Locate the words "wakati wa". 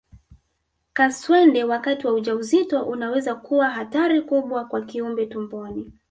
1.63-2.13